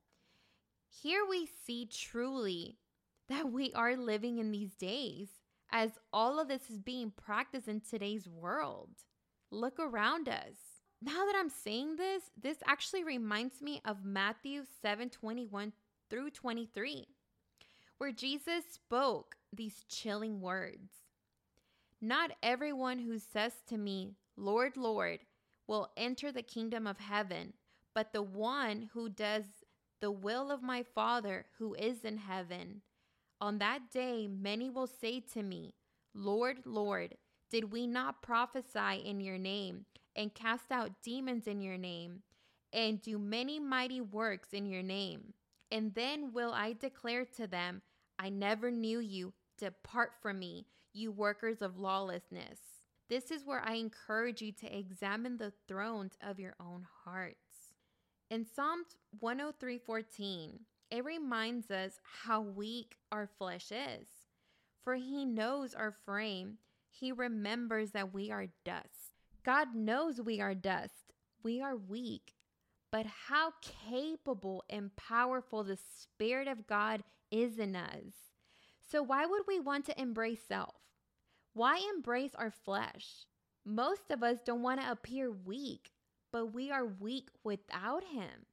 Here 0.89 1.25
we 1.27 1.47
see 1.65 1.85
truly 1.85 2.77
that 3.29 3.51
we 3.51 3.71
are 3.73 3.95
living 3.95 4.37
in 4.37 4.51
these 4.51 4.73
days 4.75 5.29
as 5.71 5.91
all 6.11 6.39
of 6.39 6.47
this 6.47 6.69
is 6.69 6.77
being 6.77 7.11
practiced 7.11 7.67
in 7.67 7.81
today's 7.81 8.27
world. 8.27 8.89
Look 9.51 9.79
around 9.79 10.29
us. 10.29 10.55
Now 11.01 11.25
that 11.25 11.35
I'm 11.37 11.49
saying 11.49 11.97
this, 11.97 12.23
this 12.41 12.57
actually 12.65 13.03
reminds 13.03 13.61
me 13.61 13.81
of 13.83 14.05
Matthew 14.05 14.63
7 14.81 15.09
21 15.09 15.73
through 16.09 16.29
23, 16.29 17.07
where 17.97 18.11
Jesus 18.11 18.63
spoke 18.71 19.35
these 19.51 19.83
chilling 19.89 20.39
words 20.39 20.91
Not 21.99 22.31
everyone 22.41 22.99
who 22.99 23.19
says 23.19 23.53
to 23.67 23.77
me, 23.77 24.15
Lord, 24.37 24.77
Lord, 24.77 25.19
will 25.67 25.91
enter 25.97 26.31
the 26.31 26.41
kingdom 26.41 26.87
of 26.87 26.99
heaven, 26.99 27.53
but 27.93 28.13
the 28.13 28.23
one 28.23 28.89
who 28.93 29.09
does 29.09 29.43
the 29.99 30.11
will 30.11 30.51
of 30.51 30.61
my 30.61 30.83
Father 30.83 31.45
who 31.57 31.73
is 31.75 32.03
in 32.03 32.17
heaven. 32.17 32.81
On 33.43 33.57
that 33.57 33.91
day, 33.91 34.25
many 34.25 34.69
will 34.69 34.87
say 34.87 35.19
to 35.33 35.43
me, 35.43 35.73
Lord, 36.13 36.59
Lord, 36.63 37.17
did 37.51 37.73
we 37.73 37.85
not 37.87 38.21
prophesy 38.21 39.03
in 39.03 39.19
your 39.19 39.37
name, 39.37 39.83
and 40.15 40.33
cast 40.33 40.71
out 40.71 41.01
demons 41.03 41.45
in 41.45 41.61
your 41.61 41.77
name, 41.77 42.21
and 42.71 43.01
do 43.01 43.19
many 43.19 43.59
mighty 43.59 43.99
works 43.99 44.53
in 44.53 44.65
your 44.65 44.81
name? 44.81 45.33
And 45.69 45.93
then 45.93 46.31
will 46.31 46.53
I 46.53 46.71
declare 46.71 47.25
to 47.35 47.45
them, 47.45 47.81
I 48.17 48.29
never 48.29 48.71
knew 48.71 48.99
you. 48.99 49.33
Depart 49.57 50.13
from 50.21 50.39
me, 50.39 50.65
you 50.93 51.11
workers 51.11 51.61
of 51.61 51.77
lawlessness. 51.77 52.59
This 53.09 53.29
is 53.29 53.45
where 53.45 53.61
I 53.61 53.73
encourage 53.73 54.41
you 54.41 54.53
to 54.53 54.73
examine 54.73 55.37
the 55.37 55.51
thrones 55.67 56.13
of 56.25 56.39
your 56.39 56.55
own 56.61 56.87
hearts. 57.03 57.73
In 58.29 58.45
Psalms 58.45 58.95
103:14, 59.19 60.59
it 60.93 61.03
reminds 61.03 61.71
us 61.71 61.99
how 62.23 62.41
weak 62.41 62.97
our 63.11 63.27
flesh 63.27 63.71
is. 63.71 64.07
For 64.83 64.95
he 64.95 65.25
knows 65.25 65.73
our 65.73 65.91
frame. 66.05 66.59
He 66.91 67.11
remembers 67.11 67.91
that 67.91 68.13
we 68.13 68.29
are 68.29 68.47
dust. 68.63 69.17
God 69.43 69.73
knows 69.73 70.21
we 70.21 70.39
are 70.39 70.53
dust. 70.53 71.13
We 71.41 71.61
are 71.61 71.75
weak. 71.75 72.35
But 72.91 73.07
how 73.27 73.53
capable 73.89 74.63
and 74.69 74.95
powerful 74.95 75.63
the 75.63 75.77
Spirit 75.77 76.47
of 76.47 76.67
God 76.67 77.03
is 77.31 77.57
in 77.57 77.75
us. 77.75 78.13
So, 78.91 79.01
why 79.01 79.25
would 79.25 79.43
we 79.47 79.59
want 79.59 79.85
to 79.87 79.99
embrace 79.99 80.43
self? 80.47 80.75
Why 81.53 81.81
embrace 81.95 82.35
our 82.35 82.51
flesh? 82.51 83.25
Most 83.65 84.11
of 84.11 84.21
us 84.21 84.37
don't 84.45 84.61
want 84.61 84.79
to 84.79 84.91
appear 84.91 85.31
weak 85.31 85.89
but 86.33 86.47
we 86.47 86.71
are 86.71 86.85
weak 86.85 87.29
without 87.43 88.03
him. 88.03 88.47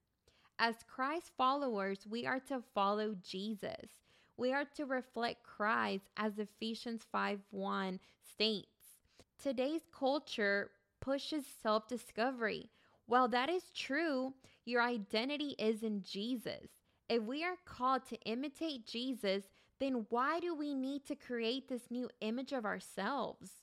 As 0.62 0.84
Christ 0.86 1.32
followers, 1.38 2.06
we 2.06 2.26
are 2.26 2.38
to 2.40 2.62
follow 2.74 3.16
Jesus. 3.22 3.88
We 4.36 4.52
are 4.52 4.66
to 4.76 4.84
reflect 4.84 5.42
Christ 5.42 6.04
as 6.18 6.38
Ephesians 6.38 7.02
5:1 7.10 7.98
states. 8.20 8.98
Today's 9.38 9.86
culture 9.90 10.70
pushes 11.00 11.46
self-discovery. 11.46 12.68
While 13.06 13.26
that 13.28 13.48
is 13.48 13.70
true, 13.70 14.34
your 14.66 14.82
identity 14.82 15.54
is 15.58 15.82
in 15.82 16.02
Jesus. 16.02 16.68
If 17.08 17.22
we 17.22 17.42
are 17.42 17.56
called 17.64 18.04
to 18.08 18.20
imitate 18.26 18.84
Jesus, 18.84 19.44
then 19.78 20.06
why 20.10 20.40
do 20.40 20.54
we 20.54 20.74
need 20.74 21.06
to 21.06 21.16
create 21.16 21.68
this 21.68 21.90
new 21.90 22.10
image 22.20 22.52
of 22.52 22.66
ourselves? 22.66 23.62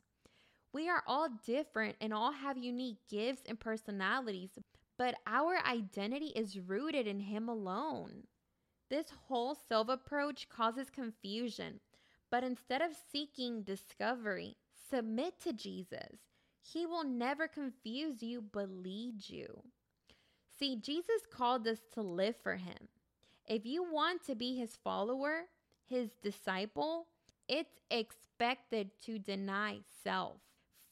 We 0.74 0.90
are 0.90 1.04
all 1.06 1.30
different 1.30 1.98
and 2.02 2.12
all 2.12 2.32
have 2.32 2.58
unique 2.58 3.08
gifts 3.08 3.44
and 3.46 3.60
personalities, 3.60 4.58
but 4.98 5.16
our 5.28 5.58
identity 5.66 6.28
is 6.36 6.60
rooted 6.60 7.08
in 7.08 7.20
Him 7.20 7.48
alone. 7.48 8.24
This 8.90 9.08
whole 9.28 9.56
self 9.56 9.90
approach 9.90 10.48
causes 10.50 10.90
confusion, 10.90 11.80
but 12.32 12.44
instead 12.44 12.82
of 12.82 12.92
seeking 13.12 13.64
discovery, 13.64 14.58
submit 14.90 15.40
to 15.42 15.54
Jesus. 15.54 16.20
He 16.62 16.86
will 16.86 17.04
never 17.04 17.48
confuse 17.48 18.22
you, 18.22 18.42
but 18.42 18.70
lead 18.70 19.30
you. 19.30 19.64
See, 20.60 20.76
Jesus 20.76 21.22
called 21.32 21.68
us 21.68 21.80
to 21.94 22.02
live 22.02 22.36
for 22.42 22.56
Him. 22.56 22.90
If 23.46 23.66
you 23.66 23.84
want 23.84 24.26
to 24.26 24.36
be 24.36 24.58
His 24.58 24.76
follower, 24.84 25.44
His 25.86 26.10
disciple, 26.22 27.08
it's 27.48 27.80
expected 27.90 28.90
to 29.06 29.20
deny 29.20 29.80
self 30.04 30.38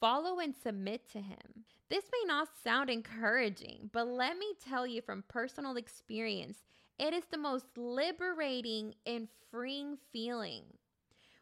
follow 0.00 0.38
and 0.38 0.54
submit 0.54 1.10
to 1.12 1.18
Him. 1.18 1.64
This 1.88 2.04
may 2.12 2.26
not 2.26 2.48
sound 2.64 2.90
encouraging, 2.90 3.90
but 3.92 4.08
let 4.08 4.36
me 4.38 4.54
tell 4.68 4.86
you 4.86 5.02
from 5.02 5.22
personal 5.28 5.76
experience, 5.76 6.58
it 6.98 7.14
is 7.14 7.24
the 7.30 7.38
most 7.38 7.66
liberating 7.76 8.94
and 9.06 9.28
freeing 9.50 9.96
feeling. 10.12 10.64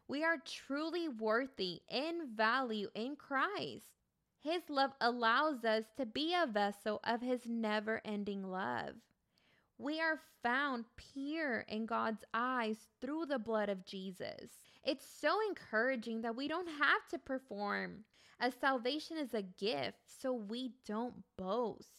We 0.07 0.23
are 0.23 0.37
truly 0.45 1.07
worthy 1.07 1.81
in 1.89 2.29
value 2.35 2.89
in 2.93 3.15
Christ. 3.15 3.85
His 4.39 4.61
love 4.69 4.91
allows 5.01 5.65
us 5.65 5.85
to 5.97 6.05
be 6.05 6.35
a 6.35 6.45
vessel 6.45 6.99
of 7.03 7.21
His 7.21 7.47
never 7.47 7.99
ending 8.05 8.43
love. 8.43 8.93
We 9.79 9.99
are 9.99 10.21
found 10.43 10.85
pure 10.95 11.61
in 11.67 11.87
God's 11.87 12.23
eyes 12.35 12.77
through 13.01 13.25
the 13.25 13.39
blood 13.39 13.69
of 13.69 13.83
Jesus. 13.83 14.51
It's 14.83 15.07
so 15.19 15.39
encouraging 15.49 16.21
that 16.21 16.35
we 16.35 16.47
don't 16.47 16.69
have 16.69 17.07
to 17.09 17.17
perform, 17.17 18.05
as 18.39 18.53
salvation 18.53 19.17
is 19.17 19.33
a 19.33 19.41
gift, 19.41 19.97
so 20.21 20.33
we 20.33 20.71
don't 20.85 21.23
boast. 21.37 21.89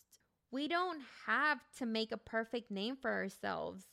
We 0.51 0.69
don't 0.69 1.01
have 1.27 1.61
to 1.79 1.87
make 1.87 2.13
a 2.13 2.17
perfect 2.17 2.71
name 2.71 2.97
for 2.97 3.13
ourselves, 3.13 3.85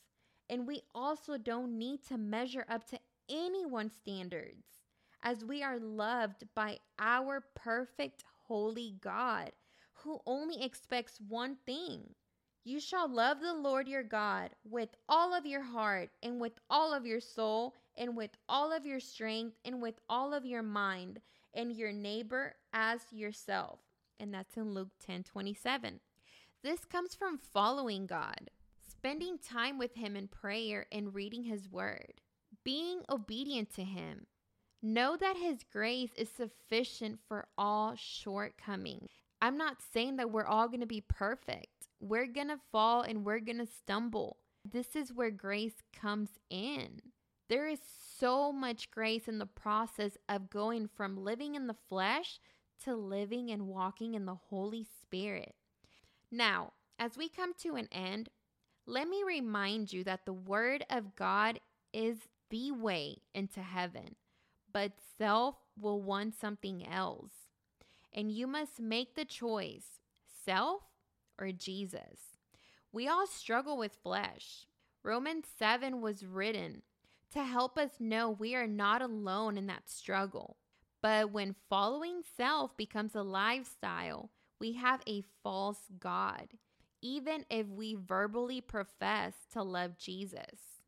and 0.49 0.67
we 0.67 0.81
also 0.93 1.37
don't 1.37 1.77
need 1.77 2.05
to 2.07 2.17
measure 2.17 2.65
up 2.69 2.87
to 2.89 2.99
anyone's 3.29 3.95
standards, 3.95 4.65
as 5.23 5.43
we 5.45 5.63
are 5.63 5.79
loved 5.79 6.43
by 6.53 6.79
our 6.99 7.43
perfect, 7.55 8.23
holy 8.47 8.95
God 9.01 9.51
who 10.03 10.19
only 10.25 10.61
expects 10.61 11.19
one 11.29 11.55
thing. 11.65 12.13
You 12.65 12.79
shall 12.79 13.07
love 13.07 13.39
the 13.39 13.53
Lord 13.53 13.87
your 13.87 14.03
God 14.03 14.51
with 14.63 14.89
all 15.07 15.33
of 15.33 15.45
your 15.45 15.61
heart 15.61 16.09
and 16.21 16.39
with 16.39 16.53
all 16.69 16.93
of 16.93 17.05
your 17.05 17.19
soul 17.21 17.73
and 17.97 18.15
with 18.15 18.31
all 18.47 18.71
of 18.71 18.85
your 18.85 18.99
strength 18.99 19.55
and 19.65 19.81
with 19.81 19.95
all 20.09 20.33
of 20.33 20.45
your 20.45 20.63
mind 20.63 21.19
and 21.53 21.71
your 21.71 21.91
neighbor 21.91 22.55
as 22.73 23.01
yourself. 23.11 23.79
And 24.19 24.33
that's 24.33 24.57
in 24.57 24.73
Luke 24.73 24.91
10 25.05 25.23
27. 25.23 25.99
This 26.63 26.85
comes 26.85 27.13
from 27.13 27.37
following 27.37 28.05
God, 28.05 28.49
spending 28.87 29.37
time 29.37 29.77
with 29.77 29.95
Him 29.95 30.15
in 30.15 30.27
prayer 30.27 30.85
and 30.91 31.13
reading 31.13 31.43
His 31.43 31.69
word, 31.69 32.21
being 32.63 33.01
obedient 33.09 33.73
to 33.75 33.83
Him. 33.83 34.27
Know 34.81 35.17
that 35.17 35.37
His 35.37 35.59
grace 35.71 36.11
is 36.15 36.29
sufficient 36.29 37.19
for 37.27 37.47
all 37.57 37.95
shortcomings. 37.95 39.09
I'm 39.41 39.57
not 39.57 39.81
saying 39.93 40.15
that 40.17 40.31
we're 40.31 40.45
all 40.45 40.67
going 40.69 40.79
to 40.79 40.85
be 40.85 41.01
perfect. 41.01 41.87
We're 41.99 42.27
going 42.27 42.47
to 42.47 42.59
fall 42.71 43.01
and 43.01 43.25
we're 43.25 43.41
going 43.41 43.57
to 43.57 43.67
stumble. 43.67 44.37
This 44.63 44.95
is 44.95 45.11
where 45.11 45.31
grace 45.31 45.83
comes 45.93 46.29
in. 46.49 47.01
There 47.49 47.67
is 47.67 47.79
so 48.19 48.51
much 48.51 48.91
grace 48.91 49.27
in 49.27 49.39
the 49.39 49.45
process 49.45 50.17
of 50.29 50.49
going 50.49 50.87
from 50.87 51.23
living 51.23 51.55
in 51.55 51.67
the 51.67 51.75
flesh 51.89 52.39
to 52.83 52.95
living 52.95 53.49
and 53.51 53.67
walking 53.67 54.13
in 54.13 54.25
the 54.25 54.35
Holy 54.49 54.85
Spirit. 55.01 55.55
Now, 56.31 56.73
as 56.97 57.17
we 57.17 57.29
come 57.29 57.53
to 57.59 57.75
an 57.75 57.89
end, 57.91 58.29
let 58.85 59.07
me 59.07 59.23
remind 59.25 59.93
you 59.93 60.03
that 60.03 60.25
the 60.25 60.33
Word 60.33 60.85
of 60.89 61.15
God 61.15 61.59
is 61.93 62.17
the 62.49 62.71
way 62.71 63.17
into 63.33 63.61
heaven, 63.61 64.15
but 64.71 64.93
self 65.17 65.55
will 65.79 66.01
want 66.01 66.35
something 66.35 66.85
else 66.85 67.43
and 68.13 68.31
you 68.31 68.47
must 68.47 68.79
make 68.79 69.15
the 69.15 69.25
choice 69.25 69.99
self 70.45 70.81
or 71.39 71.51
Jesus. 71.51 72.37
We 72.91 73.07
all 73.07 73.25
struggle 73.25 73.77
with 73.77 73.97
flesh. 74.03 74.67
Romans 75.01 75.47
7 75.57 75.99
was 75.99 76.25
written 76.25 76.83
to 77.33 77.43
help 77.43 77.77
us 77.77 77.91
know 77.99 78.29
we 78.29 78.55
are 78.55 78.67
not 78.67 79.01
alone 79.01 79.57
in 79.57 79.67
that 79.67 79.89
struggle. 79.89 80.57
But 81.01 81.31
when 81.31 81.55
following 81.69 82.21
self 82.37 82.77
becomes 82.77 83.15
a 83.15 83.23
lifestyle, 83.23 84.29
we 84.59 84.73
have 84.73 85.01
a 85.07 85.23
false 85.43 85.81
God, 85.99 86.47
even 87.01 87.45
if 87.49 87.67
we 87.67 87.95
verbally 87.95 88.61
profess 88.61 89.33
to 89.51 89.63
love 89.63 89.97
Jesus. 89.97 90.81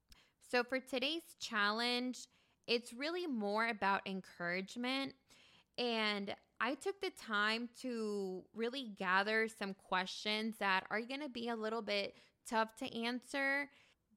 So, 0.50 0.64
for 0.64 0.80
today's 0.80 1.36
challenge, 1.40 2.28
it's 2.68 2.94
really 2.94 3.28
more 3.28 3.68
about 3.68 4.08
encouragement. 4.08 5.14
And 5.78 6.34
I 6.62 6.76
took 6.76 7.02
the 7.02 7.12
time 7.20 7.68
to 7.82 8.44
really 8.56 8.94
gather 8.98 9.50
some 9.50 9.74
questions 9.74 10.56
that 10.60 10.86
are 10.90 11.02
going 11.02 11.22
to 11.22 11.30
be 11.30 11.50
a 11.50 11.56
little 11.56 11.82
bit 11.82 12.16
tough 12.50 12.76
to 12.78 13.04
answer. 13.04 13.70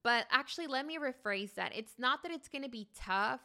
But 0.02 0.26
actually, 0.30 0.66
let 0.66 0.86
me 0.86 0.98
rephrase 0.98 1.54
that. 1.54 1.72
It's 1.74 1.94
not 1.98 2.22
that 2.22 2.32
it's 2.32 2.48
going 2.48 2.64
to 2.64 2.70
be 2.70 2.88
tough, 2.96 3.40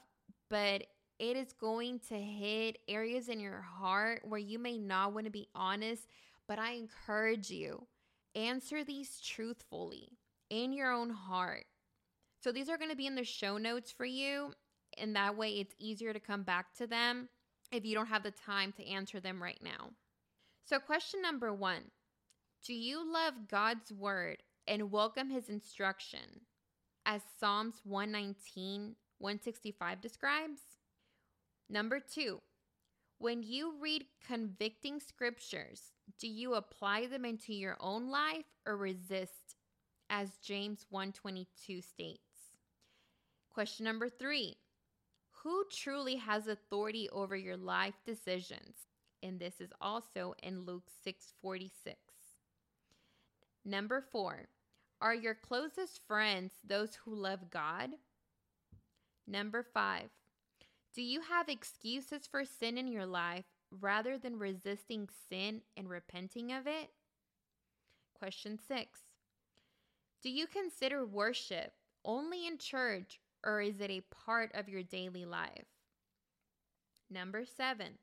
but 0.50 0.84
it 1.20 1.38
is 1.38 1.54
going 1.54 2.00
to 2.10 2.16
hit 2.16 2.80
areas 2.88 3.30
in 3.30 3.40
your 3.40 3.62
heart 3.62 4.22
where 4.28 4.40
you 4.40 4.60
may 4.60 4.78
not 4.78 5.14
want 5.14 5.26
to 5.26 5.32
be 5.32 5.48
honest. 5.56 6.08
But 6.48 6.60
I 6.60 6.74
encourage 6.74 7.50
you, 7.50 7.88
answer 8.36 8.84
these 8.84 9.20
truthfully 9.22 10.10
in 10.50 10.74
your 10.74 10.92
own 10.92 11.10
heart. 11.10 11.66
So 12.42 12.52
these 12.52 12.70
are 12.70 12.78
going 12.78 12.90
to 12.90 12.96
be 12.96 13.08
in 13.08 13.16
the 13.16 13.24
show 13.24 13.58
notes 13.58 13.92
for 13.92 14.06
you. 14.06 14.54
And 14.98 15.16
that 15.16 15.38
way 15.38 15.52
it's 15.52 15.76
easier 15.80 16.14
to 16.14 16.20
come 16.20 16.44
back 16.44 16.74
to 16.76 16.86
them 16.86 17.30
if 17.72 17.86
you 17.86 17.96
don't 17.96 18.08
have 18.08 18.24
the 18.24 18.32
time 18.32 18.72
to 18.74 18.88
answer 18.88 19.20
them 19.20 19.42
right 19.42 19.60
now. 19.64 19.90
So, 20.66 20.80
question 20.80 21.22
number 21.22 21.54
one 21.54 21.84
Do 22.66 22.74
you 22.74 23.12
love 23.12 23.48
God's 23.50 23.92
word 23.92 24.44
and 24.68 24.92
welcome 24.92 25.30
his 25.30 25.50
instruction 25.50 26.42
as 27.06 27.22
Psalms 27.40 27.76
119, 27.84 28.96
165 29.18 30.02
describes? 30.02 30.62
Number 31.70 32.00
two, 32.00 32.42
when 33.18 33.44
you 33.44 33.74
read 33.82 34.06
convicting 34.26 35.00
scriptures, 35.00 35.92
do 36.20 36.28
you 36.28 36.56
apply 36.56 37.08
them 37.08 37.26
into 37.26 37.54
your 37.54 37.78
own 37.80 38.10
life 38.10 38.46
or 38.66 38.78
resist 38.78 39.56
as 40.10 40.38
James 40.44 40.86
122 40.90 41.82
states? 41.82 42.20
Question 43.54 43.86
number 43.86 44.10
3. 44.10 44.56
Who 45.44 45.64
truly 45.72 46.16
has 46.16 46.48
authority 46.48 47.10
over 47.12 47.36
your 47.36 47.58
life 47.58 47.96
decisions? 48.06 48.76
And 49.22 49.40
this 49.40 49.60
is 49.60 49.72
also 49.80 50.36
in 50.42 50.66
Luke 50.66 50.90
6:46. 51.06 51.96
Number 53.66 54.02
4. 54.02 54.48
Are 55.02 55.16
your 55.16 55.36
closest 55.36 56.02
friends 56.08 56.54
those 56.66 56.96
who 56.96 57.16
love 57.16 57.50
God? 57.50 57.92
Number 59.28 59.64
5. 59.64 60.10
Do 60.94 61.02
you 61.02 61.22
have 61.22 61.50
excuses 61.50 62.28
for 62.28 62.46
sin 62.46 62.78
in 62.78 62.88
your 62.88 63.06
life 63.06 63.46
rather 63.72 64.18
than 64.18 64.38
resisting 64.38 65.10
sin 65.30 65.62
and 65.76 65.90
repenting 65.90 66.52
of 66.52 66.68
it? 66.68 66.92
Question 68.18 68.60
6. 68.68 69.00
Do 70.22 70.30
you 70.30 70.48
consider 70.48 71.06
worship 71.06 71.74
only 72.06 72.48
in 72.48 72.58
church 72.58 73.20
or 73.46 73.62
is 73.62 73.80
it 73.82 73.90
a 73.90 74.02
part 74.26 74.52
of 74.54 74.70
your 74.70 74.84
daily 74.84 75.26
life? 75.26 75.66
Number 77.10 77.44
seven, 77.46 77.98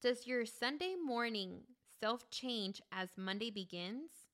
does 0.00 0.26
your 0.26 0.46
Sunday 0.46 0.94
morning 0.94 1.62
self 2.00 2.30
change 2.30 2.80
as 2.92 3.08
Monday 3.16 3.50
begins? 3.50 4.27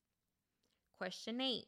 Question 0.97 1.41
eight, 1.41 1.65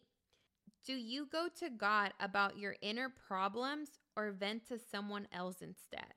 do 0.86 0.94
you 0.94 1.28
go 1.30 1.48
to 1.60 1.70
God 1.70 2.14
about 2.20 2.58
your 2.58 2.78
inner 2.82 3.12
problems 3.28 3.90
or 4.16 4.32
vent 4.32 4.66
to 4.70 4.80
someone 4.80 5.28
else 5.34 5.62
instead? 5.62 6.14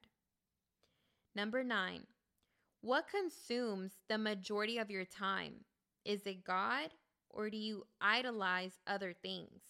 Number 1.35 1.65
nine, 1.65 2.07
what 2.83 3.09
consumes 3.09 3.93
the 4.09 4.17
majority 4.17 4.79
of 4.79 4.91
your 4.91 5.05
time? 5.05 5.65
Is 6.05 6.25
it 6.25 6.45
God 6.45 6.91
or 7.29 7.51
do 7.51 7.57
you 7.57 7.85
idolize 8.01 8.79
other 8.87 9.13
things? 9.13 9.61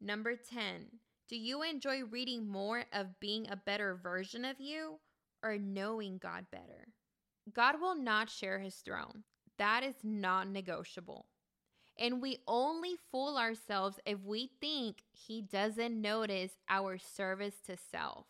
Number 0.00 0.34
10, 0.36 0.86
do 1.28 1.36
you 1.36 1.62
enjoy 1.62 2.04
reading 2.04 2.46
more 2.46 2.84
of 2.92 3.18
being 3.18 3.48
a 3.48 3.56
better 3.56 3.94
version 3.94 4.44
of 4.44 4.60
you 4.60 5.00
or 5.42 5.56
knowing 5.56 6.18
God 6.18 6.46
better? 6.52 6.88
God 7.52 7.80
will 7.80 7.96
not 7.96 8.28
share 8.28 8.58
his 8.58 8.76
throne. 8.76 9.24
That 9.58 9.82
is 9.82 9.94
non 10.02 10.52
negotiable. 10.52 11.26
And 11.98 12.20
we 12.20 12.38
only 12.48 12.96
fool 13.10 13.36
ourselves 13.36 14.00
if 14.04 14.20
we 14.24 14.50
think 14.60 15.02
he 15.12 15.42
doesn't 15.42 16.00
notice 16.00 16.52
our 16.68 16.98
service 16.98 17.54
to 17.66 17.76
self. 17.76 18.26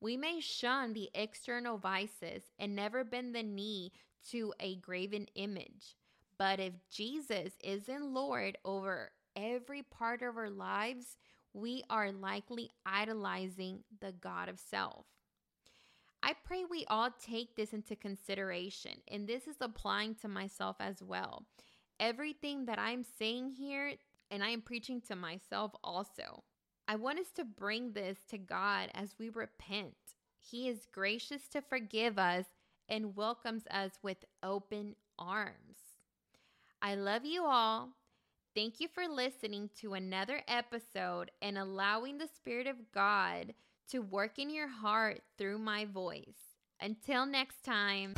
We 0.00 0.16
may 0.16 0.40
shun 0.40 0.92
the 0.92 1.10
external 1.14 1.78
vices 1.78 2.42
and 2.58 2.74
never 2.74 3.04
bend 3.04 3.34
the 3.34 3.44
knee 3.44 3.92
to 4.30 4.52
a 4.58 4.76
graven 4.76 5.26
image. 5.36 5.96
But 6.38 6.58
if 6.58 6.72
Jesus 6.90 7.52
isn't 7.62 8.12
Lord 8.12 8.58
over 8.64 9.12
every 9.36 9.82
part 9.82 10.22
of 10.22 10.36
our 10.36 10.50
lives, 10.50 11.16
we 11.54 11.84
are 11.88 12.10
likely 12.10 12.70
idolizing 12.84 13.84
the 14.00 14.12
God 14.12 14.48
of 14.48 14.58
self. 14.58 15.06
I 16.22 16.34
pray 16.44 16.64
we 16.64 16.84
all 16.88 17.10
take 17.10 17.56
this 17.56 17.72
into 17.72 17.96
consideration, 17.96 18.92
and 19.08 19.26
this 19.26 19.46
is 19.46 19.56
applying 19.60 20.14
to 20.16 20.28
myself 20.28 20.76
as 20.80 21.02
well. 21.02 21.44
Everything 22.00 22.66
that 22.66 22.78
I'm 22.78 23.04
saying 23.18 23.52
here, 23.58 23.94
and 24.30 24.42
I 24.42 24.50
am 24.50 24.62
preaching 24.62 25.00
to 25.08 25.16
myself 25.16 25.72
also. 25.84 26.42
I 26.88 26.96
want 26.96 27.20
us 27.20 27.30
to 27.36 27.44
bring 27.44 27.92
this 27.92 28.18
to 28.30 28.38
God 28.38 28.90
as 28.94 29.14
we 29.18 29.28
repent. 29.28 29.94
He 30.38 30.68
is 30.68 30.86
gracious 30.92 31.46
to 31.48 31.62
forgive 31.62 32.18
us 32.18 32.46
and 32.88 33.16
welcomes 33.16 33.64
us 33.70 33.92
with 34.02 34.24
open 34.42 34.96
arms. 35.18 35.78
I 36.80 36.96
love 36.96 37.24
you 37.24 37.44
all. 37.44 37.90
Thank 38.54 38.80
you 38.80 38.88
for 38.88 39.06
listening 39.08 39.70
to 39.80 39.94
another 39.94 40.42
episode 40.48 41.30
and 41.40 41.56
allowing 41.56 42.18
the 42.18 42.28
Spirit 42.28 42.66
of 42.66 42.76
God 42.92 43.54
to 43.90 44.00
work 44.00 44.38
in 44.38 44.50
your 44.50 44.68
heart 44.68 45.20
through 45.38 45.58
my 45.58 45.84
voice. 45.84 46.56
Until 46.80 47.24
next 47.24 47.62
time. 47.64 48.14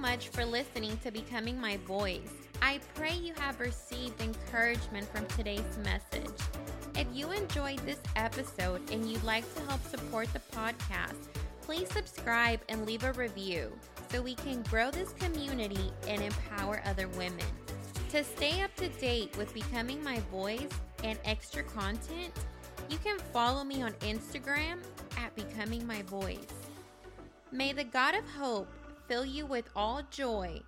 Much 0.00 0.28
for 0.28 0.46
listening 0.46 0.96
to 1.04 1.10
Becoming 1.10 1.60
My 1.60 1.76
Voice. 1.86 2.32
I 2.62 2.80
pray 2.94 3.12
you 3.12 3.34
have 3.34 3.60
received 3.60 4.22
encouragement 4.22 5.06
from 5.14 5.26
today's 5.26 5.76
message. 5.84 6.40
If 6.96 7.06
you 7.12 7.30
enjoyed 7.32 7.80
this 7.80 8.00
episode 8.16 8.80
and 8.90 9.10
you'd 9.10 9.22
like 9.24 9.44
to 9.54 9.62
help 9.64 9.84
support 9.84 10.32
the 10.32 10.40
podcast, 10.56 11.28
please 11.60 11.90
subscribe 11.90 12.60
and 12.70 12.86
leave 12.86 13.04
a 13.04 13.12
review 13.12 13.70
so 14.10 14.22
we 14.22 14.34
can 14.36 14.62
grow 14.62 14.90
this 14.90 15.12
community 15.12 15.92
and 16.08 16.22
empower 16.22 16.80
other 16.86 17.08
women. 17.08 17.46
To 18.12 18.24
stay 18.24 18.62
up 18.62 18.74
to 18.76 18.88
date 18.88 19.36
with 19.36 19.52
Becoming 19.52 20.02
My 20.02 20.20
Voice 20.30 20.70
and 21.04 21.18
extra 21.26 21.62
content, 21.62 22.32
you 22.88 22.96
can 23.04 23.18
follow 23.34 23.64
me 23.64 23.82
on 23.82 23.92
Instagram 24.00 24.78
at 25.18 25.36
Becoming 25.36 25.86
My 25.86 26.00
Voice. 26.02 26.46
May 27.52 27.72
the 27.74 27.84
God 27.84 28.14
of 28.14 28.24
hope 28.30 28.68
fill 29.10 29.24
you 29.24 29.44
with 29.44 29.68
all 29.74 30.02
joy 30.12 30.62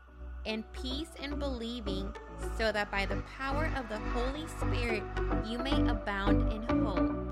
and 0.47 0.65
peace 0.73 1.11
in 1.23 1.39
believing, 1.39 2.13
so 2.59 2.73
that 2.73 2.91
by 2.91 3.07
the 3.07 3.23
power 3.39 3.71
of 3.77 3.89
the 3.89 3.99
Holy 4.11 4.49
Spirit 4.59 5.05
you 5.47 5.59
may 5.59 5.89
abound 5.89 6.53
in 6.53 6.85
hope. 6.85 7.32